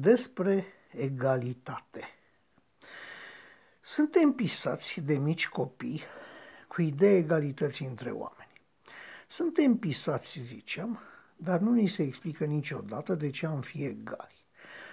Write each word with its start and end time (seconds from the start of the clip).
despre 0.00 0.66
egalitate. 0.90 2.04
Suntem 3.80 4.32
pisați 4.32 5.00
de 5.00 5.18
mici 5.18 5.48
copii 5.48 6.02
cu 6.68 6.82
ideea 6.82 7.16
egalității 7.16 7.86
între 7.86 8.10
oameni. 8.10 8.52
Suntem 9.26 9.76
pisați, 9.76 10.40
ziceam, 10.40 10.98
dar 11.36 11.60
nu 11.60 11.72
ni 11.72 11.86
se 11.86 12.02
explică 12.02 12.44
niciodată 12.44 13.14
de 13.14 13.30
ce 13.30 13.46
am 13.46 13.60
fi 13.60 13.84
egali. 13.84 14.46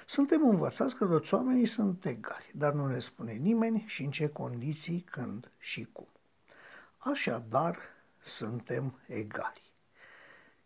Suntem 0.06 0.48
învățați 0.48 0.96
că 0.96 1.06
toți 1.06 1.34
oamenii 1.34 1.66
sunt 1.66 2.06
egali, 2.06 2.52
dar 2.54 2.74
nu 2.74 2.88
ne 2.88 3.00
spune 3.00 3.32
nimeni 3.32 3.84
și 3.88 4.04
în 4.04 4.12
ce 4.12 4.28
condiții, 4.28 5.00
când 5.00 5.52
și 5.58 5.88
cum. 5.92 6.08
Așadar, 6.98 7.78
suntem 8.22 9.00
egali. 9.08 9.72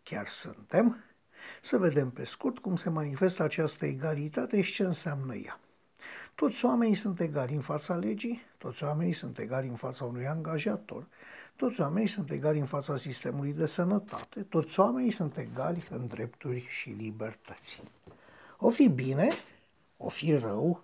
Chiar 0.02 0.26
suntem? 0.26 1.04
Să 1.62 1.78
vedem 1.78 2.10
pe 2.10 2.24
scurt 2.24 2.58
cum 2.58 2.76
se 2.76 2.90
manifestă 2.90 3.42
această 3.42 3.86
egalitate 3.86 4.60
și 4.60 4.72
ce 4.72 4.82
înseamnă 4.82 5.34
ea. 5.34 5.60
Toți 6.34 6.64
oamenii 6.64 6.94
sunt 6.94 7.20
egali 7.20 7.54
în 7.54 7.60
fața 7.60 7.96
legii, 7.96 8.42
toți 8.58 8.84
oamenii 8.84 9.12
sunt 9.12 9.38
egali 9.38 9.68
în 9.68 9.74
fața 9.74 10.04
unui 10.04 10.26
angajator, 10.26 11.06
toți 11.56 11.80
oamenii 11.80 12.08
sunt 12.08 12.30
egali 12.30 12.58
în 12.58 12.64
fața 12.64 12.96
sistemului 12.96 13.52
de 13.52 13.66
sănătate, 13.66 14.42
toți 14.42 14.80
oamenii 14.80 15.10
sunt 15.10 15.36
egali 15.36 15.86
în 15.90 16.06
drepturi 16.06 16.66
și 16.68 16.90
libertăți. 16.90 17.82
O 18.58 18.70
fi 18.70 18.88
bine, 18.88 19.30
o 19.96 20.08
fi 20.08 20.34
rău, 20.34 20.82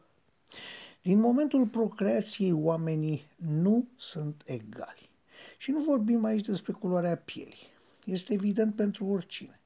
din 1.02 1.18
momentul 1.18 1.66
procreației 1.66 2.52
oamenii 2.52 3.26
nu 3.36 3.88
sunt 3.96 4.42
egali. 4.44 5.10
Și 5.58 5.70
nu 5.70 5.78
vorbim 5.82 6.24
aici 6.24 6.46
despre 6.46 6.72
culoarea 6.72 7.16
pielii. 7.16 7.74
Este 8.04 8.32
evident 8.32 8.74
pentru 8.74 9.06
oricine 9.06 9.60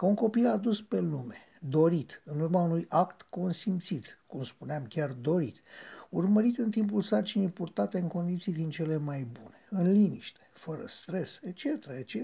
că 0.00 0.06
un 0.06 0.14
copil 0.14 0.46
adus 0.46 0.82
pe 0.82 1.00
lume, 1.00 1.36
dorit, 1.60 2.22
în 2.24 2.40
urma 2.40 2.62
unui 2.62 2.86
act 2.88 3.22
consimțit, 3.22 4.18
cum 4.26 4.42
spuneam, 4.42 4.86
chiar 4.86 5.10
dorit, 5.10 5.62
urmărit 6.10 6.58
în 6.58 6.70
timpul 6.70 7.02
sarcinii 7.02 7.48
purtate 7.48 7.98
în 7.98 8.08
condiții 8.08 8.52
din 8.52 8.70
cele 8.70 8.96
mai 8.96 9.22
bune, 9.22 9.56
în 9.70 9.92
liniște, 9.92 10.40
fără 10.52 10.86
stres, 10.86 11.40
etc., 11.42 11.64
etc., 11.98 12.14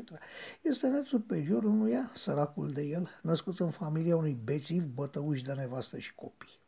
este 0.63 0.89
net 0.89 1.05
superior 1.05 1.65
unuia, 1.65 2.11
săracul 2.15 2.73
de 2.73 2.83
el, 2.83 3.09
născut 3.23 3.61
în 3.61 3.71
familia 3.71 4.17
unui 4.17 4.39
bețiv, 4.45 4.85
bătăuși 4.85 5.45
de 5.45 5.53
nevastă 5.53 5.99
și 5.99 6.15
copii. 6.15 6.61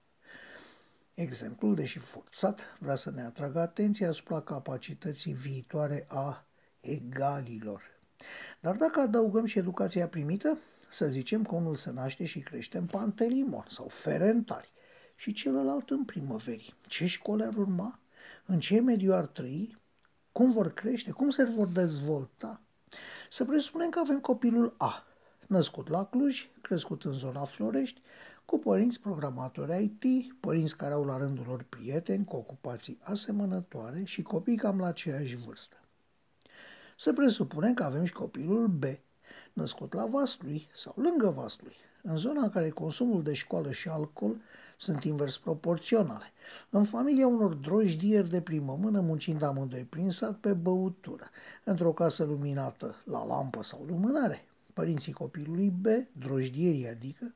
Exemplul, 1.15 1.75
deși 1.75 1.99
forțat, 1.99 2.61
vrea 2.81 2.95
să 2.95 3.11
ne 3.11 3.23
atragă 3.23 3.61
atenția 3.61 4.09
asupra 4.09 4.41
capacității 4.41 5.33
viitoare 5.33 6.07
a 6.09 6.47
egalilor. 6.81 7.83
Dar 8.61 8.77
dacă 8.77 9.01
adăugăm 9.01 9.45
și 9.45 9.59
educația 9.59 10.09
primită, 10.09 10.59
să 10.89 11.07
zicem 11.07 11.43
că 11.43 11.55
unul 11.55 11.75
se 11.75 11.91
naște 11.93 12.25
și 12.25 12.41
crește 12.41 12.79
în 12.79 12.87
Pantelimon 12.87 13.65
sau 13.69 13.89
Ferentari 13.89 14.73
și 15.17 15.33
celălalt 15.33 15.91
în 15.91 16.05
primăverii. 16.05 16.75
Ce 16.87 17.07
școli 17.07 17.43
ar 17.43 17.57
urma? 17.57 17.99
În 18.47 18.61
ce 18.61 18.81
mediu 18.81 19.15
ar 19.15 19.27
trăi? 19.27 19.77
Cum 20.33 20.53
vor 20.53 20.73
crește? 20.73 21.11
Cum 21.11 21.29
se 21.31 21.45
vor 21.45 21.69
dezvolta? 21.69 22.61
Să 23.31 23.45
presupunem 23.45 23.91
că 23.91 23.99
avem 23.99 24.21
copilul 24.21 24.75
A, 24.77 25.07
născut 25.47 25.89
la 25.89 26.05
Cluj, 26.05 26.49
crescut 26.61 27.05
în 27.05 27.13
zona 27.13 27.45
Florești, 27.45 28.01
cu 28.45 28.59
părinți 28.59 29.01
programatori 29.01 29.83
IT, 29.83 30.35
părinți 30.41 30.77
care 30.77 30.95
au 30.95 31.05
la 31.05 31.17
rândul 31.17 31.45
lor 31.47 31.63
prieteni 31.63 32.25
cu 32.25 32.37
ocupații 32.37 32.99
asemănătoare 33.03 34.05
și 34.05 34.23
copii 34.23 34.57
cam 34.57 34.79
la 34.79 34.87
aceeași 34.87 35.37
vârstă. 35.37 35.77
Să 36.97 37.13
presupunem 37.13 37.75
că 37.75 37.85
avem 37.85 38.05
și 38.05 38.13
copilul 38.13 38.67
B, 38.67 38.85
născut 39.59 39.93
la 39.93 40.07
Vaslui 40.07 40.69
sau 40.75 40.95
lângă 40.97 41.31
Vaslui, 41.31 41.77
în 42.03 42.17
zona 42.17 42.43
în 42.43 42.51
care 42.51 42.69
consumul 42.69 43.23
de 43.23 43.33
școală 43.33 43.71
și 43.71 43.89
alcool 43.89 44.37
sunt 44.77 45.05
invers 45.05 45.39
proporționale, 45.39 46.25
în 46.71 46.85
familia 46.85 47.27
unor 47.27 47.55
drojdieri 47.55 48.31
de 48.31 48.41
primă 48.41 48.79
mână 48.81 49.01
muncind 49.01 49.43
amândoi 49.43 49.83
prin 49.83 50.11
sat 50.11 50.37
pe 50.37 50.53
băutură, 50.53 51.31
într-o 51.65 51.93
casă 51.93 52.25
luminată 52.25 52.95
la 53.05 53.25
lampă 53.25 53.63
sau 53.63 53.85
lumânare. 53.87 54.45
Părinții 54.73 55.13
copilului 55.13 55.71
B, 55.71 55.87
drojdierii 56.13 56.89
adică, 56.89 57.33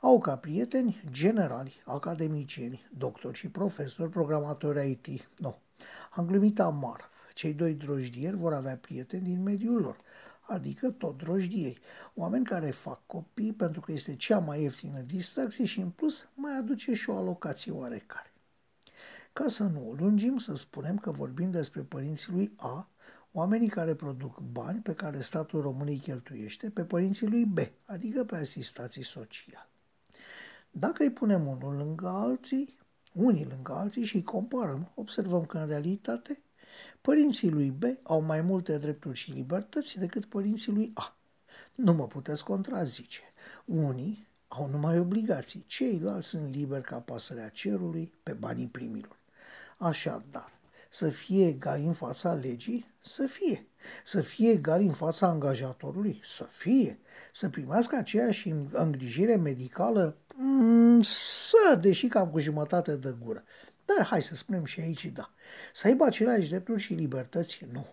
au 0.00 0.18
ca 0.18 0.36
prieteni 0.36 1.02
generali, 1.10 1.82
academicieni, 1.84 2.86
doctori 2.98 3.36
și 3.36 3.48
profesori, 3.48 4.10
programatori 4.10 4.90
IT. 4.90 5.28
Nu, 5.38 5.58
am 6.10 6.26
glumit 6.26 6.60
amar. 6.60 7.10
Cei 7.34 7.52
doi 7.52 7.74
drojdieri 7.74 8.36
vor 8.36 8.52
avea 8.52 8.76
prieteni 8.76 9.22
din 9.22 9.42
mediul 9.42 9.80
lor– 9.80 9.96
adică 10.42 10.90
tot 10.90 11.16
drojdiei. 11.16 11.78
Oameni 12.14 12.44
care 12.44 12.70
fac 12.70 13.06
copii 13.06 13.52
pentru 13.52 13.80
că 13.80 13.92
este 13.92 14.16
cea 14.16 14.38
mai 14.38 14.62
ieftină 14.62 15.00
distracție 15.00 15.64
și 15.64 15.80
în 15.80 15.90
plus 15.90 16.28
mai 16.34 16.56
aduce 16.56 16.94
și 16.94 17.10
o 17.10 17.16
alocație 17.16 17.72
oarecare. 17.72 18.32
Ca 19.32 19.48
să 19.48 19.62
nu 19.64 19.88
o 19.88 19.92
lungim, 19.92 20.38
să 20.38 20.54
spunem 20.54 20.98
că 20.98 21.10
vorbim 21.10 21.50
despre 21.50 21.80
părinții 21.80 22.32
lui 22.32 22.52
A, 22.56 22.88
oamenii 23.32 23.68
care 23.68 23.94
produc 23.94 24.40
bani 24.40 24.80
pe 24.80 24.94
care 24.94 25.20
statul 25.20 25.60
român 25.60 25.86
îi 25.86 25.98
cheltuiește 25.98 26.70
pe 26.70 26.84
părinții 26.84 27.26
lui 27.26 27.44
B, 27.44 27.58
adică 27.84 28.24
pe 28.24 28.36
asistații 28.36 29.04
sociali. 29.04 29.68
Dacă 30.70 31.02
îi 31.02 31.10
punem 31.10 31.46
unul 31.46 31.76
lângă 31.76 32.08
alții, 32.08 32.78
unii 33.12 33.46
lângă 33.46 33.72
alții 33.72 34.04
și 34.04 34.16
îi 34.16 34.22
comparăm, 34.22 34.92
observăm 34.94 35.44
că 35.44 35.58
în 35.58 35.66
realitate 35.66 36.42
Părinții 37.00 37.50
lui 37.50 37.70
B 37.70 37.82
au 38.02 38.20
mai 38.20 38.40
multe 38.40 38.78
drepturi 38.78 39.16
și 39.16 39.32
libertăți 39.32 39.98
decât 39.98 40.24
părinții 40.24 40.72
lui 40.72 40.90
A. 40.94 41.16
Nu 41.74 41.92
mă 41.92 42.06
puteți 42.06 42.44
contrazice. 42.44 43.20
Unii 43.64 44.26
au 44.48 44.68
numai 44.68 44.98
obligații, 44.98 45.64
ceilalți 45.66 46.28
sunt 46.28 46.54
liberi 46.54 46.82
ca 46.82 46.98
pasărea 46.98 47.48
cerului 47.48 48.12
pe 48.22 48.32
banii 48.32 48.66
primilor. 48.66 49.16
Așadar, 49.76 50.52
să 50.88 51.08
fie 51.08 51.46
egali 51.46 51.84
în 51.84 51.92
fața 51.92 52.32
legii, 52.32 52.86
să 53.00 53.26
fie. 53.26 53.66
Să 54.04 54.20
fie 54.20 54.50
egali 54.50 54.86
în 54.86 54.92
fața 54.92 55.26
angajatorului, 55.26 56.20
să 56.24 56.44
fie. 56.44 56.98
Să 57.32 57.48
primească 57.48 57.96
aceeași 57.96 58.54
îngrijire 58.72 59.36
medicală, 59.36 60.16
mm, 60.34 61.00
să, 61.02 61.78
deși 61.80 62.06
cam 62.06 62.30
cu 62.30 62.38
jumătate 62.38 62.96
de 62.96 63.14
gură. 63.24 63.42
Dar 63.84 64.06
hai 64.06 64.22
să 64.22 64.34
spunem 64.34 64.64
și 64.64 64.80
aici 64.80 65.06
da. 65.06 65.30
Să 65.72 65.86
aibă 65.86 66.04
aceleași 66.04 66.48
drepturi 66.48 66.80
și 66.80 66.94
libertăți? 66.94 67.64
Nu. 67.72 67.86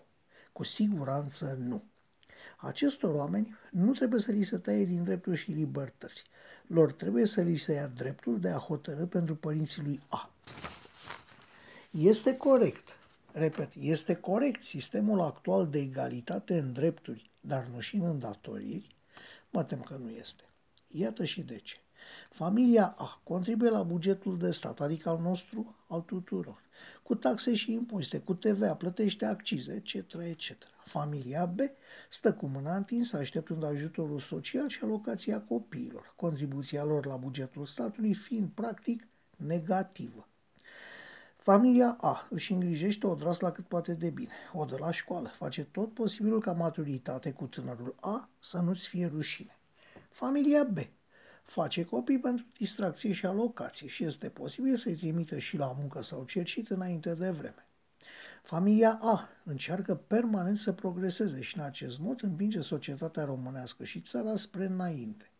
Cu 0.52 0.64
siguranță 0.64 1.58
nu. 1.60 1.84
Acestor 2.58 3.16
oameni 3.16 3.56
nu 3.72 3.92
trebuie 3.92 4.20
să 4.20 4.32
li 4.32 4.44
se 4.44 4.58
taie 4.58 4.86
din 4.86 5.04
drepturi 5.04 5.38
și 5.38 5.52
libertăți. 5.52 6.24
Lor 6.68 6.92
trebuie 6.92 7.26
să 7.26 7.42
li 7.42 7.56
se 7.56 7.74
ia 7.74 7.88
dreptul 7.88 8.40
de 8.40 8.50
a 8.50 8.58
hotărâ 8.58 9.06
pentru 9.06 9.36
părinții 9.36 9.82
lui 9.82 10.02
A. 10.08 10.30
Este 11.92 12.38
corect, 12.38 12.98
repet, 13.32 13.72
este 13.80 14.16
corect 14.16 14.64
sistemul 14.64 15.22
actual 15.22 15.68
de 15.68 15.80
egalitate 15.80 16.58
în 16.58 16.74
drepturi, 16.74 17.32
dar 17.40 17.66
nu 17.74 17.80
și 17.80 17.96
în 17.96 18.06
îndatoriri? 18.06 18.96
Mă 19.50 19.64
tem 19.64 19.82
că 19.82 19.96
nu 19.96 20.10
este. 20.10 20.44
Iată 20.88 21.26
și 21.26 21.42
de 21.42 21.58
ce. 21.58 21.76
Familia 22.30 22.96
A 22.97 23.22
contribuie 23.24 23.70
la 23.70 23.84
bugetul 23.84 24.38
de 24.38 24.52
stat, 24.52 24.80
adică 24.80 25.09
al 25.09 25.20
nostru, 25.22 25.75
al 25.88 26.02
tuturor, 26.02 26.62
cu 27.03 27.16
taxe 27.16 27.56
și 27.56 27.72
impozite, 27.72 28.20
cu 28.20 28.34
TVA, 28.34 28.75
plătește 28.75 29.25
accize, 29.25 29.74
etc., 29.74 30.14
etc. 30.14 30.52
Familia 30.84 31.46
B 31.46 31.59
stă 32.09 32.34
cu 32.34 32.46
mâna 32.46 32.75
întinsă, 32.75 33.18
așteptând 33.18 33.64
ajutorul 33.64 34.19
social 34.19 34.68
și 34.68 34.84
alocația 34.84 35.42
copiilor, 35.42 36.14
contribuția 36.16 36.84
lor 36.84 37.06
la 37.06 37.16
bugetul 37.16 37.66
statului 37.66 38.14
fiind 38.14 38.50
practic 38.50 39.08
negativă. 39.36 40.28
Familia 41.36 41.98
A 42.02 42.28
își 42.30 42.52
îngrijește 42.52 43.08
la 43.40 43.52
cât 43.52 43.66
poate 43.66 43.94
de 43.94 44.09
bine, 44.09 44.34
o 44.53 44.66
dă 44.66 44.75
la 44.80 44.92
școală, 44.92 45.28
face 45.28 45.64
tot 45.64 45.94
posibilul 45.94 46.42
ca 46.42 46.53
maturitate 46.53 47.31
cu 47.31 47.46
tânărul 47.48 47.96
A 48.00 48.30
să 48.40 48.58
nu-ți 48.58 48.88
fie 48.88 49.06
rușine. 49.06 49.59
Familia 50.09 50.63
B 50.63 50.78
face 51.50 51.86
copii 51.86 52.19
pentru 52.19 52.46
distracție 52.57 53.12
și 53.12 53.25
alocație 53.25 53.88
și 53.88 54.04
este 54.04 54.30
posibil 54.30 54.75
să-i 54.75 54.96
trimită 54.96 55.38
și 55.38 55.57
la 55.57 55.75
muncă 55.80 56.01
sau 56.01 56.24
cercit 56.24 56.69
înainte 56.69 57.13
de 57.13 57.30
vreme. 57.30 57.68
Familia 58.44 58.98
A 59.01 59.30
încearcă 59.44 59.96
permanent 59.96 60.57
să 60.57 60.72
progreseze 60.72 61.42
și 61.42 61.57
în 61.57 61.63
acest 61.63 62.00
mod 62.00 62.24
împinge 62.24 62.62
societatea 62.62 63.24
românească 63.24 63.84
și 63.84 64.01
țara 64.01 64.36
spre 64.36 64.66
înainte. 64.66 65.31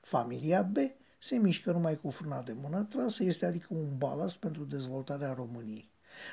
Familia 0.00 0.62
B 0.62 0.76
se 1.18 1.36
mișcă 1.36 1.72
numai 1.72 2.00
cu 2.00 2.10
frâna 2.10 2.42
de 2.42 2.52
mână 2.52 2.82
trasă, 2.82 3.24
este 3.24 3.46
adică 3.46 3.66
un 3.70 3.96
balast 3.96 4.36
pentru 4.36 4.64
dezvoltarea 4.64 5.32
României. 5.32 5.90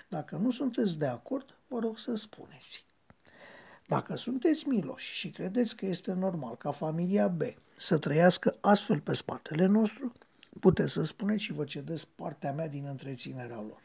Dacă 0.10 0.36
nu 0.36 0.52
sunteți 0.52 0.98
de 0.98 1.06
acord, 1.06 1.58
vă 1.68 1.80
rog 1.80 1.98
să 1.98 2.16
spuneți. 2.16 2.89
Dacă 3.90 4.16
sunteți 4.16 4.68
miloși 4.68 5.14
și 5.14 5.30
credeți 5.30 5.76
că 5.76 5.86
este 5.86 6.14
normal 6.14 6.56
ca 6.56 6.72
familia 6.72 7.28
B 7.28 7.42
să 7.78 7.98
trăiască 7.98 8.58
astfel 8.60 9.00
pe 9.00 9.14
spatele 9.14 9.66
nostru, 9.66 10.14
puteți 10.60 10.92
să 10.92 11.04
spuneți 11.04 11.44
și 11.44 11.54
vă 11.54 11.64
cedeți 11.64 12.08
partea 12.16 12.54
mea 12.54 12.68
din 12.68 12.86
întreținerea 12.90 13.56
lor. 13.56 13.82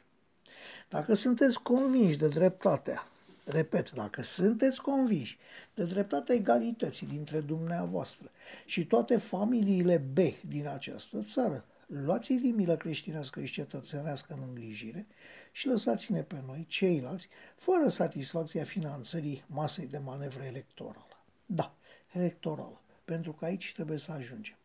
Dacă 0.89 1.15
sunteți 1.15 1.63
convinși 1.63 2.19
de 2.19 2.29
dreptatea, 2.29 3.07
repet, 3.45 3.91
dacă 3.91 4.23
sunteți 4.23 4.81
convinși 4.81 5.39
de 5.75 5.85
dreptatea 5.85 6.35
egalității 6.35 7.07
dintre 7.07 7.41
dumneavoastră 7.41 8.31
și 8.65 8.87
toate 8.87 9.17
familiile 9.17 9.97
B 10.13 10.19
din 10.49 10.67
această 10.67 11.25
țară, 11.33 11.65
luați 12.03 12.33
din 12.33 12.55
milă 12.55 12.77
creștinească 12.77 13.43
și 13.43 13.53
cetățenească 13.53 14.33
în 14.33 14.43
îngrijire 14.49 15.07
și 15.53 15.67
lăsați-ne 15.67 16.23
pe 16.23 16.43
noi, 16.47 16.67
ceilalți, 16.69 17.29
fără 17.57 17.89
satisfacția 17.89 18.65
finanțării 18.65 19.45
masei 19.47 19.87
de 19.87 19.99
manevră 19.99 20.43
electorală. 20.43 21.25
Da, 21.47 21.75
electorală, 22.13 22.81
pentru 23.05 23.33
că 23.33 23.45
aici 23.45 23.73
trebuie 23.73 23.99
să 23.99 24.13
ajungem. 24.13 24.57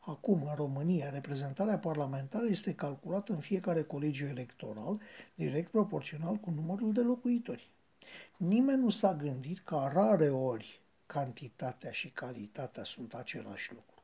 Acum, 0.00 0.42
în 0.42 0.54
România, 0.54 1.10
reprezentarea 1.10 1.78
parlamentară 1.78 2.46
este 2.46 2.74
calculată 2.74 3.32
în 3.32 3.40
fiecare 3.40 3.82
colegiu 3.82 4.26
electoral, 4.26 5.00
direct 5.34 5.70
proporțional 5.70 6.36
cu 6.36 6.50
numărul 6.50 6.92
de 6.92 7.00
locuitori. 7.00 7.70
Nimeni 8.36 8.80
nu 8.80 8.90
s-a 8.90 9.14
gândit 9.14 9.58
că 9.58 9.90
rare 9.92 10.28
ori 10.28 10.80
cantitatea 11.06 11.90
și 11.90 12.08
calitatea 12.08 12.84
sunt 12.84 13.14
același 13.14 13.72
lucru. 13.72 14.02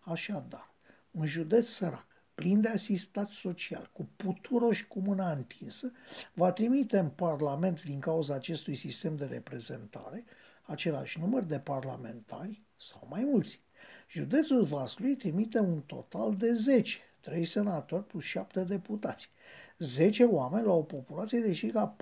Așadar, 0.00 0.70
un 1.10 1.26
județ 1.26 1.66
sărac, 1.66 2.06
plin 2.36 2.60
de 2.60 2.68
asistat 2.68 3.28
social, 3.28 3.90
cu 3.92 4.08
puturoși 4.16 4.86
cu 4.86 5.00
mâna 5.00 5.32
întinsă, 5.32 5.92
va 6.34 6.52
trimite 6.52 6.98
în 6.98 7.08
Parlament, 7.08 7.82
din 7.82 8.00
cauza 8.00 8.34
acestui 8.34 8.74
sistem 8.74 9.16
de 9.16 9.24
reprezentare, 9.24 10.24
același 10.62 11.20
număr 11.20 11.42
de 11.42 11.58
parlamentari 11.58 12.62
sau 12.76 13.06
mai 13.10 13.24
mulți. 13.24 13.60
Județul 14.08 14.64
Vaslui 14.64 15.16
trimite 15.16 15.58
un 15.58 15.80
total 15.80 16.36
de 16.36 16.52
10, 16.52 16.98
3 17.20 17.44
senatori 17.44 18.06
plus 18.06 18.24
7 18.24 18.64
deputați. 18.64 19.30
10 19.78 20.24
oameni 20.24 20.66
la 20.66 20.72
o 20.72 20.82
populație 20.82 21.40
de 21.40 21.52
circa 21.52 21.96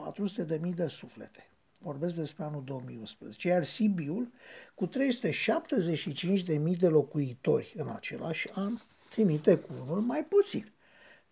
400.000 0.48 0.74
de 0.74 0.86
suflete. 0.86 1.48
Vorbesc 1.78 2.14
despre 2.14 2.44
anul 2.44 2.64
2011. 2.64 3.48
Iar 3.48 3.64
Sibiul, 3.64 4.32
cu 4.74 4.88
375.000 4.88 6.76
de 6.78 6.88
locuitori 6.88 7.74
în 7.76 7.88
același 7.88 8.48
an, 8.52 8.78
trimite 9.14 9.58
cu 9.58 9.72
unul 9.82 10.00
mai 10.00 10.24
puțin. 10.24 10.72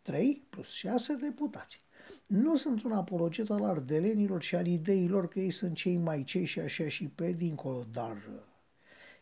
3 0.02 0.46
plus 0.50 0.70
6 0.70 1.14
deputați. 1.14 1.82
Nu 2.26 2.56
sunt 2.56 2.82
un 2.82 2.92
apologet 2.92 3.50
al 3.50 3.64
ardelenilor 3.64 4.42
și 4.42 4.54
al 4.54 4.66
ideilor 4.66 5.28
că 5.28 5.38
ei 5.40 5.50
sunt 5.50 5.74
cei 5.74 5.96
mai 5.96 6.24
cei 6.24 6.44
și 6.44 6.60
așa 6.60 6.88
și 6.88 7.08
pe 7.08 7.32
dincolo, 7.32 7.86
dar 7.92 8.16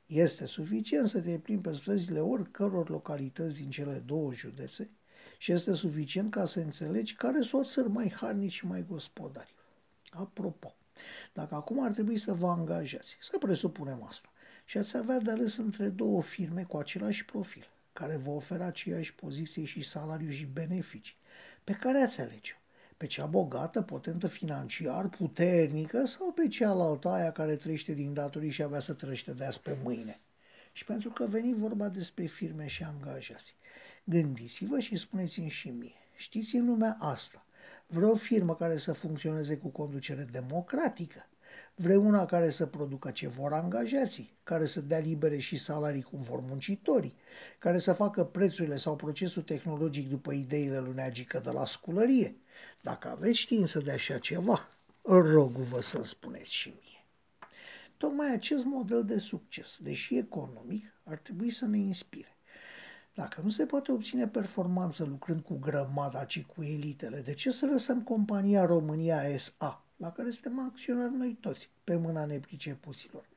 este 0.06 0.44
suficient 0.44 1.08
să 1.08 1.20
te 1.20 1.38
plimbi 1.38 1.68
pe 1.68 1.74
străzile 1.74 2.20
oricăror 2.20 2.88
localități 2.88 3.54
din 3.54 3.70
cele 3.70 4.02
două 4.06 4.34
județe 4.34 4.90
și 5.38 5.52
este 5.52 5.72
suficient 5.72 6.30
ca 6.30 6.44
să 6.44 6.60
înțelegi 6.60 7.14
care 7.14 7.40
sunt 7.40 7.66
țări 7.66 7.88
mai 7.88 8.10
harnici 8.10 8.52
și 8.52 8.66
mai 8.66 8.84
gospodari. 8.88 9.54
Apropo, 10.10 10.74
dacă 11.32 11.54
acum 11.54 11.84
ar 11.84 11.90
trebui 11.90 12.18
să 12.18 12.32
vă 12.32 12.46
angajați, 12.46 13.16
să 13.20 13.38
presupunem 13.38 14.02
asta, 14.02 14.32
și 14.64 14.78
ați 14.78 14.96
avea 14.96 15.18
de 15.18 15.30
ales 15.30 15.56
între 15.56 15.88
două 15.88 16.22
firme 16.22 16.62
cu 16.62 16.76
același 16.76 17.24
profil, 17.24 17.70
care 17.92 18.16
vă 18.16 18.30
oferă 18.30 18.64
aceeași 18.64 19.14
poziție 19.14 19.64
și 19.64 19.82
salariu 19.82 20.30
și 20.30 20.44
beneficii, 20.44 21.16
pe 21.64 21.72
care 21.72 21.98
ați 21.98 22.20
alege-o? 22.20 22.58
Pe 22.96 23.06
cea 23.06 23.26
bogată, 23.26 23.82
potentă 23.82 24.26
financiar, 24.26 25.08
puternică 25.08 26.04
sau 26.04 26.32
pe 26.32 26.48
cealaltă 26.48 27.08
aia 27.08 27.32
care 27.32 27.56
trăiește 27.56 27.92
din 27.92 28.14
datorii 28.14 28.50
și 28.50 28.62
avea 28.62 28.80
să 28.80 28.92
trăiește 28.92 29.32
de 29.32 29.44
azi 29.44 29.60
pe 29.60 29.76
mâine? 29.82 30.20
Și 30.72 30.84
pentru 30.84 31.10
că 31.10 31.26
veni 31.26 31.54
vorba 31.54 31.88
despre 31.88 32.24
firme 32.24 32.66
și 32.66 32.82
angajați, 32.82 33.56
gândiți-vă 34.04 34.78
și 34.78 34.96
spuneți-mi 34.96 35.48
și 35.48 35.70
mie, 35.70 35.94
știți 36.16 36.56
în 36.56 36.66
lumea 36.66 36.96
asta, 36.98 37.44
vreo 37.86 38.14
firmă 38.14 38.56
care 38.56 38.76
să 38.76 38.92
funcționeze 38.92 39.56
cu 39.56 39.68
conducere 39.68 40.22
democratică, 40.22 41.28
una 41.76 42.26
care 42.26 42.50
să 42.50 42.66
producă 42.66 43.10
ce 43.10 43.28
vor 43.28 43.52
angajații, 43.52 44.38
care 44.42 44.64
să 44.64 44.80
dea 44.80 44.98
libere 44.98 45.38
și 45.38 45.56
salarii 45.56 46.02
cum 46.02 46.20
vor 46.20 46.40
muncitorii, 46.40 47.16
care 47.58 47.78
să 47.78 47.92
facă 47.92 48.24
prețurile 48.24 48.76
sau 48.76 48.96
procesul 48.96 49.42
tehnologic 49.42 50.08
după 50.08 50.32
ideile 50.32 50.78
luneagică 50.78 51.40
de 51.44 51.50
la 51.50 51.64
sculărie. 51.64 52.36
Dacă 52.82 53.08
aveți 53.08 53.38
știință 53.38 53.80
de 53.80 53.90
așa 53.90 54.18
ceva, 54.18 54.68
rog-vă 55.02 55.80
să 55.80 56.04
spuneți 56.04 56.52
și 56.52 56.68
mie. 56.68 57.04
Tocmai 57.96 58.32
acest 58.32 58.64
model 58.64 59.04
de 59.04 59.18
succes, 59.18 59.76
deși 59.80 60.16
economic, 60.16 60.94
ar 61.04 61.18
trebui 61.18 61.50
să 61.50 61.66
ne 61.66 61.78
inspire. 61.78 62.36
Dacă 63.14 63.40
nu 63.44 63.48
se 63.48 63.66
poate 63.66 63.92
obține 63.92 64.28
performanță 64.28 65.04
lucrând 65.04 65.40
cu 65.40 65.58
grămada, 65.58 66.24
ci 66.24 66.44
cu 66.44 66.62
elitele, 66.62 67.20
de 67.20 67.34
ce 67.34 67.50
să 67.50 67.66
lăsăm 67.66 68.02
compania 68.02 68.64
România 68.64 69.36
SA, 69.36 69.84
la 70.00 70.12
care 70.12 70.30
suntem 70.30 70.60
acționari 70.60 71.16
noi 71.16 71.36
toți, 71.40 71.70
pe 71.84 71.96
mâna 71.96 72.24
nepricepuților? 72.24 73.28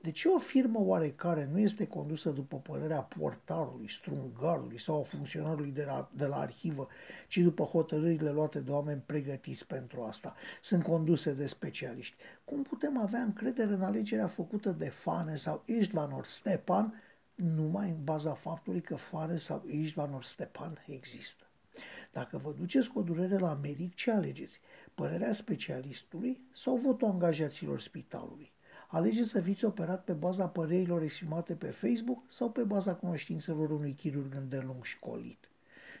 De 0.00 0.10
ce 0.10 0.28
o 0.28 0.38
firmă 0.38 0.78
oarecare 0.80 1.48
nu 1.52 1.58
este 1.58 1.86
condusă 1.86 2.30
după 2.30 2.56
părerea 2.56 3.00
portarului, 3.00 3.90
strungarului 3.90 4.80
sau 4.80 5.00
a 5.00 5.02
funcționarului 5.02 5.70
de 5.70 5.84
la, 5.84 6.10
de 6.14 6.26
la 6.26 6.36
arhivă, 6.36 6.88
ci 7.28 7.38
după 7.38 7.64
hotărârile 7.64 8.30
luate 8.30 8.60
de 8.60 8.70
oameni 8.70 9.02
pregătiți 9.06 9.66
pentru 9.66 10.02
asta? 10.02 10.34
Sunt 10.62 10.82
conduse 10.82 11.32
de 11.32 11.46
specialiști. 11.46 12.16
Cum 12.44 12.62
putem 12.62 12.98
avea 12.98 13.20
încredere 13.20 13.72
în 13.72 13.82
alegerea 13.82 14.28
făcută 14.28 14.70
de 14.70 14.88
Fane 14.88 15.34
sau 15.36 15.62
Istvan 15.66 16.12
ori 16.12 16.28
Stepan 16.28 17.02
numai 17.34 17.88
în 17.88 18.04
baza 18.04 18.34
faptului 18.34 18.80
că 18.80 18.96
Fane 18.96 19.36
sau 19.36 19.64
Istvan 19.66 20.14
ori 20.14 20.26
Stepan 20.26 20.84
există? 20.86 21.47
Dacă 22.18 22.38
vă 22.38 22.52
duceți 22.52 22.90
cu 22.90 22.98
o 22.98 23.02
durere 23.02 23.38
la 23.38 23.54
medic, 23.62 23.94
ce 23.94 24.10
alegeți? 24.10 24.60
Părerea 24.94 25.32
specialistului 25.32 26.40
sau 26.52 26.76
votul 26.76 27.08
angajaților 27.08 27.80
spitalului? 27.80 28.52
Alegeți 28.88 29.28
să 29.28 29.40
fiți 29.40 29.64
operat 29.64 30.04
pe 30.04 30.12
baza 30.12 30.48
părerilor 30.48 31.02
exprimate 31.02 31.54
pe 31.54 31.70
Facebook 31.70 32.22
sau 32.26 32.50
pe 32.50 32.62
baza 32.62 32.94
cunoștințelor 32.94 33.70
unui 33.70 33.94
chirurg 33.94 34.34
îndelung 34.34 34.84
școlit. 34.84 35.50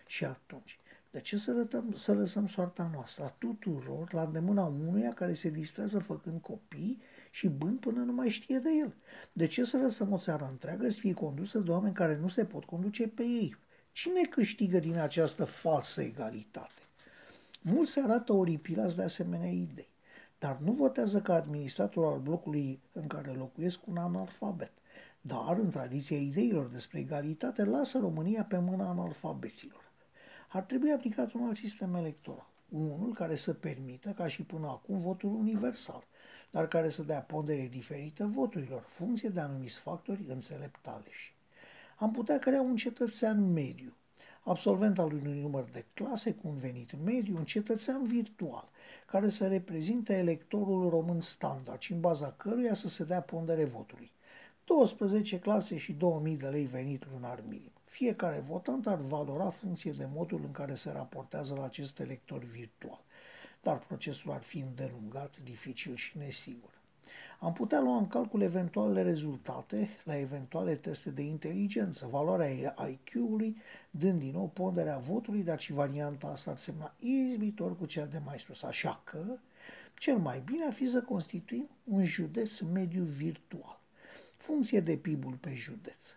Și 0.06 0.24
atunci, 0.24 0.78
de 1.10 1.20
ce 1.20 1.36
să, 1.36 1.52
lătăm, 1.52 1.92
să 1.94 2.14
lăsăm 2.14 2.46
soarta 2.46 2.90
noastră 2.92 3.24
a 3.24 3.34
tuturor 3.38 4.12
la 4.12 4.22
îndemâna 4.22 4.64
unuia 4.64 5.12
care 5.12 5.34
se 5.34 5.50
distrează 5.50 5.98
făcând 5.98 6.40
copii 6.40 7.00
și 7.30 7.48
bând 7.48 7.80
până 7.80 8.00
nu 8.00 8.12
mai 8.12 8.28
știe 8.28 8.58
de 8.58 8.70
el? 8.80 8.94
De 9.32 9.46
ce 9.46 9.64
să 9.64 9.78
lăsăm 9.78 10.12
o 10.12 10.18
țară 10.18 10.48
întreagă 10.50 10.88
să 10.88 10.98
fie 10.98 11.12
condusă 11.12 11.58
de 11.58 11.70
oameni 11.70 11.94
care 11.94 12.16
nu 12.16 12.28
se 12.28 12.44
pot 12.44 12.64
conduce 12.64 13.08
pe 13.08 13.22
ei? 13.22 13.56
Cine 14.00 14.22
câștigă 14.22 14.78
din 14.78 14.96
această 14.96 15.44
falsă 15.44 16.02
egalitate? 16.02 16.82
Mulți 17.60 17.92
se 17.92 18.00
arată 18.00 18.32
oripilați 18.32 18.96
de 18.96 19.02
asemenea 19.02 19.50
idei, 19.50 19.88
dar 20.38 20.58
nu 20.58 20.72
votează 20.72 21.20
ca 21.20 21.34
administrator 21.34 22.12
al 22.12 22.18
blocului 22.18 22.80
în 22.92 23.06
care 23.06 23.30
locuiesc 23.30 23.86
un 23.86 23.96
analfabet. 23.96 24.72
Dar, 25.20 25.56
în 25.56 25.70
tradiția 25.70 26.16
ideilor 26.16 26.66
despre 26.66 26.98
egalitate, 26.98 27.64
lasă 27.64 27.98
România 27.98 28.44
pe 28.44 28.58
mâna 28.58 28.88
analfabeților. 28.88 29.90
Ar 30.48 30.62
trebui 30.62 30.92
aplicat 30.92 31.32
un 31.32 31.42
alt 31.42 31.56
sistem 31.56 31.94
electoral, 31.94 32.50
unul 32.68 33.14
care 33.14 33.34
să 33.34 33.52
permită, 33.52 34.10
ca 34.10 34.26
și 34.26 34.42
până 34.42 34.66
acum, 34.66 34.98
votul 34.98 35.34
universal, 35.34 36.06
dar 36.50 36.68
care 36.68 36.88
să 36.88 37.02
dea 37.02 37.20
pondere 37.20 37.68
diferită 37.70 38.26
voturilor, 38.26 38.84
funcție 38.88 39.28
de 39.28 39.40
anumiți 39.40 39.80
factori 39.80 40.24
înțelept 40.28 40.86
aleși 40.86 41.36
am 42.00 42.10
putea 42.10 42.38
crea 42.38 42.60
un 42.60 42.76
cetățean 42.76 43.52
mediu, 43.52 43.96
absolvent 44.42 44.98
al 44.98 45.12
unui 45.12 45.40
număr 45.40 45.68
de 45.72 45.84
clase 45.94 46.34
cu 46.34 46.48
un 46.48 46.56
venit 46.56 47.02
mediu, 47.04 47.36
un 47.36 47.44
cetățean 47.44 48.04
virtual, 48.04 48.68
care 49.06 49.28
să 49.28 49.46
reprezinte 49.46 50.14
electorul 50.14 50.88
român 50.88 51.20
standard 51.20 51.80
și 51.80 51.92
în 51.92 52.00
baza 52.00 52.32
căruia 52.32 52.74
să 52.74 52.88
se 52.88 53.04
dea 53.04 53.20
pondere 53.20 53.64
votului. 53.64 54.12
12 54.64 55.38
clase 55.38 55.76
și 55.76 55.92
2000 55.92 56.36
de 56.36 56.46
lei 56.46 56.64
venit 56.64 57.10
lunar 57.12 57.42
minim. 57.48 57.72
Fiecare 57.84 58.40
votant 58.40 58.86
ar 58.86 58.98
valora 58.98 59.50
funcție 59.50 59.92
de 59.92 60.08
modul 60.12 60.40
în 60.44 60.50
care 60.50 60.74
se 60.74 60.90
raportează 60.90 61.54
la 61.54 61.64
acest 61.64 61.98
elector 61.98 62.44
virtual, 62.44 63.04
dar 63.62 63.78
procesul 63.78 64.30
ar 64.30 64.42
fi 64.42 64.58
îndelungat, 64.58 65.38
dificil 65.38 65.94
și 65.94 66.18
nesigur. 66.18 66.77
Am 67.40 67.52
putea 67.52 67.80
lua 67.80 67.96
în 67.96 68.06
calcul 68.06 68.40
eventualele 68.40 69.02
rezultate 69.02 69.88
la 70.04 70.18
eventuale 70.18 70.76
teste 70.76 71.10
de 71.10 71.22
inteligență, 71.22 72.08
valoarea 72.10 72.74
IQ-ului, 72.88 73.56
dând 73.90 74.20
din 74.20 74.32
nou 74.32 74.48
ponderea 74.48 74.98
votului, 74.98 75.42
dar 75.42 75.60
și 75.60 75.72
varianta 75.72 76.26
asta 76.26 76.50
ar 76.50 76.56
semna 76.56 76.94
izbitor 76.98 77.76
cu 77.76 77.86
cea 77.86 78.04
de 78.04 78.20
mai 78.24 78.38
sus. 78.38 78.62
Așa 78.62 79.00
că, 79.04 79.38
cel 79.98 80.18
mai 80.18 80.42
bine 80.44 80.64
ar 80.64 80.72
fi 80.72 80.88
să 80.88 81.02
constituim 81.02 81.68
un 81.84 82.04
județ 82.04 82.58
mediu 82.58 83.02
virtual, 83.02 83.80
funcție 84.38 84.80
de 84.80 84.96
PIB-ul 84.96 85.34
pe 85.34 85.54
județ. 85.54 86.16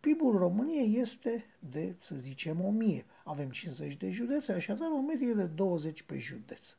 PIB-ul 0.00 0.36
României 0.36 0.98
este 0.98 1.44
de, 1.70 1.94
să 2.00 2.16
zicem, 2.16 2.64
1000. 2.64 3.04
Avem 3.24 3.50
50 3.50 3.96
de 3.96 4.10
județe, 4.10 4.52
așadar 4.52 4.90
o 4.90 5.00
medie 5.00 5.32
de 5.32 5.44
20 5.44 6.02
pe 6.02 6.18
județ. 6.18 6.76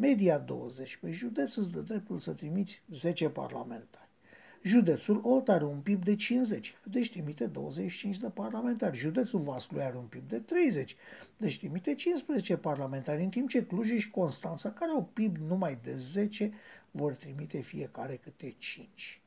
Media 0.00 0.38
20 0.38 0.96
pe 0.96 1.10
județ 1.10 1.54
îți 1.54 1.70
dă 1.70 1.80
dreptul 1.80 2.18
să 2.18 2.32
trimiți 2.32 2.82
10 2.92 3.28
parlamentari. 3.28 4.08
Județul 4.62 5.20
Olt 5.24 5.48
are 5.48 5.64
un 5.64 5.80
PIB 5.80 6.04
de 6.04 6.14
50, 6.14 6.74
deci 6.84 7.10
trimite 7.10 7.46
25 7.46 8.16
de 8.16 8.28
parlamentari. 8.28 8.96
Județul 8.96 9.40
Vaslui 9.40 9.82
are 9.82 9.96
un 9.96 10.04
PIB 10.04 10.28
de 10.28 10.38
30, 10.38 10.96
deci 11.36 11.58
trimite 11.58 11.94
15 11.94 12.56
parlamentari, 12.56 13.22
în 13.22 13.28
timp 13.28 13.48
ce 13.48 13.66
Cluj 13.66 13.98
și 13.98 14.10
Constanța, 14.10 14.70
care 14.70 14.90
au 14.90 15.10
PIB 15.12 15.36
numai 15.36 15.78
de 15.82 15.96
10, 15.96 16.52
vor 16.90 17.14
trimite 17.14 17.60
fiecare 17.60 18.16
câte 18.16 18.54
5. 18.58 19.20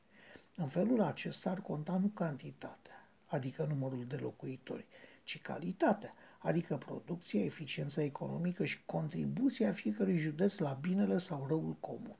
În 0.56 0.68
felul 0.68 1.00
acesta 1.00 1.50
ar 1.50 1.60
conta 1.60 1.98
nu 1.98 2.06
cantitatea, 2.06 3.08
adică 3.26 3.66
numărul 3.68 4.04
de 4.08 4.16
locuitori, 4.16 4.86
ci 5.24 5.40
calitatea, 5.40 6.14
adică 6.44 6.76
producția, 6.76 7.44
eficiența 7.44 8.02
economică 8.02 8.64
și 8.64 8.84
contribuția 8.84 9.72
fiecărui 9.72 10.16
județ 10.16 10.58
la 10.58 10.78
binele 10.80 11.16
sau 11.16 11.44
răul 11.48 11.76
comun. 11.80 12.16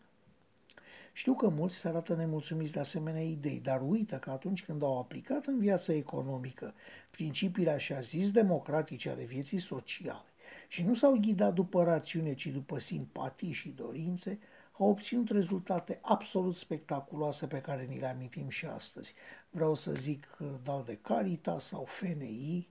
Știu 1.12 1.34
că 1.34 1.48
mulți 1.48 1.76
se 1.76 1.88
arată 1.88 2.14
nemulțumiți 2.14 2.72
de 2.72 2.78
asemenea 2.78 3.22
idei, 3.22 3.60
dar 3.60 3.82
uită 3.82 4.18
că 4.18 4.30
atunci 4.30 4.64
când 4.64 4.82
au 4.82 4.98
aplicat 4.98 5.46
în 5.46 5.58
viața 5.58 5.92
economică 5.92 6.74
principiile 7.10 7.70
așa 7.70 8.00
zis 8.00 8.30
democratice 8.30 9.10
ale 9.10 9.24
vieții 9.24 9.58
sociale 9.58 10.28
și 10.68 10.82
nu 10.82 10.94
s-au 10.94 11.16
ghidat 11.20 11.54
după 11.54 11.82
rațiune, 11.82 12.34
ci 12.34 12.46
după 12.46 12.78
simpatii 12.78 13.52
și 13.52 13.68
dorințe, 13.68 14.38
au 14.72 14.88
obținut 14.88 15.30
rezultate 15.30 15.98
absolut 16.02 16.56
spectaculoase 16.56 17.46
pe 17.46 17.60
care 17.60 17.84
ni 17.84 17.98
le 17.98 18.06
amintim 18.06 18.48
și 18.48 18.66
astăzi. 18.66 19.14
Vreau 19.50 19.74
să 19.74 19.92
zic 19.92 20.36
Dal 20.62 20.82
de 20.84 20.98
Caritas 21.02 21.64
sau 21.64 21.84
FNI. 21.84 22.68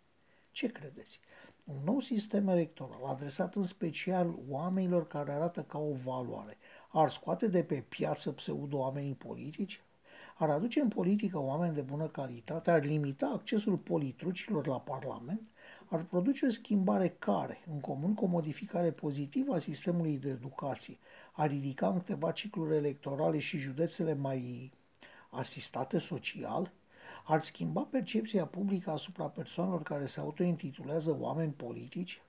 Ce 0.52 0.68
credeți? 0.68 1.20
Un 1.66 1.82
nou 1.84 2.00
sistem 2.00 2.48
electoral 2.48 3.04
adresat 3.06 3.56
în 3.56 3.64
special 3.64 4.36
oamenilor 4.50 5.08
care 5.08 5.32
arată 5.32 5.62
ca 5.62 5.78
o 5.78 5.94
valoare 5.94 6.58
ar 6.90 7.10
scoate 7.10 7.48
de 7.48 7.64
pe 7.64 7.76
piață 7.90 8.32
pseudo-oamenii 8.32 9.14
politici? 9.14 9.82
Ar 10.38 10.50
aduce 10.50 10.80
în 10.80 10.88
politică 10.88 11.40
oameni 11.40 11.74
de 11.74 11.82
bună 11.82 12.08
calitate? 12.08 12.72
Ar 12.72 12.84
limita 12.84 13.28
accesul 13.28 13.78
politrucilor 13.78 14.68
la 14.68 14.80
Parlament? 14.80 15.42
Ar 15.86 16.04
produce 16.04 16.46
o 16.46 16.50
schimbare 16.50 17.10
care, 17.10 17.64
în 17.72 17.80
comun 17.80 18.14
cu 18.14 18.24
o 18.24 18.28
modificare 18.28 18.92
pozitivă 18.92 19.54
a 19.54 19.60
sistemului 19.60 20.18
de 20.18 20.30
educație, 20.30 20.98
ar 21.32 21.50
ridica 21.50 21.88
în 21.88 21.98
câteva 21.98 22.32
cicluri 22.32 22.76
electorale 22.76 23.40
și 23.40 23.58
județele 23.58 24.14
mai 24.14 24.72
asistate 25.30 25.98
social? 25.98 26.72
Ar 27.24 27.42
schimba 27.42 27.82
percepția 27.82 28.46
publică 28.46 28.92
asupra 28.92 29.26
persoanelor 29.26 29.84
care 29.84 30.06
se 30.06 30.20
autointitulează 30.20 31.18
oameni 31.20 31.52
politici? 31.52 32.22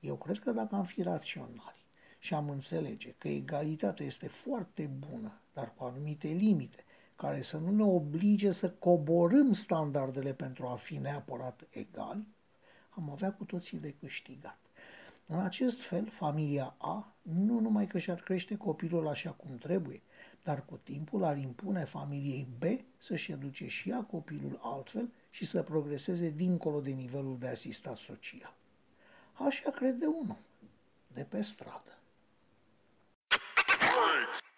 Eu 0.00 0.16
cred 0.16 0.38
că 0.38 0.52
dacă 0.52 0.74
am 0.74 0.84
fi 0.84 1.02
raționali, 1.02 1.84
și 2.18 2.34
am 2.34 2.50
înțelege 2.50 3.14
că 3.18 3.28
egalitatea 3.28 4.06
este 4.06 4.26
foarte 4.26 4.90
bună, 4.98 5.32
dar 5.52 5.72
cu 5.76 5.84
anumite 5.84 6.28
limite, 6.28 6.84
care 7.16 7.40
să 7.40 7.58
nu 7.58 7.70
ne 7.70 7.82
oblige 7.82 8.50
să 8.50 8.70
coborâm 8.70 9.52
standardele 9.52 10.32
pentru 10.32 10.66
a 10.66 10.74
fi 10.74 10.96
neapărat 10.96 11.66
egali, 11.70 12.26
am 12.90 13.10
avea 13.10 13.32
cu 13.32 13.44
toții 13.44 13.78
de 13.78 13.94
câștigat. 14.00 14.58
În 15.26 15.40
acest 15.40 15.80
fel, 15.82 16.08
familia 16.08 16.74
A 16.78 17.14
nu 17.22 17.60
numai 17.60 17.86
că 17.86 17.98
și-ar 17.98 18.20
crește 18.20 18.56
copilul 18.56 19.08
așa 19.08 19.30
cum 19.30 19.56
trebuie, 19.56 20.02
dar 20.42 20.64
cu 20.64 20.76
timpul 20.82 21.24
ar 21.24 21.36
impune 21.36 21.84
familiei 21.84 22.48
B 22.58 22.62
să-și 22.98 23.32
educe 23.32 23.66
și 23.66 23.90
ea 23.90 24.02
copilul 24.02 24.60
altfel 24.62 25.08
și 25.30 25.44
să 25.44 25.62
progreseze 25.62 26.30
dincolo 26.30 26.80
de 26.80 26.90
nivelul 26.90 27.38
de 27.38 27.46
asistat 27.46 27.96
social. 27.96 28.54
Așa 29.32 29.70
crede 29.70 30.06
unul, 30.06 30.36
de 31.12 31.22
pe 31.22 31.40
stradă. 31.40 31.98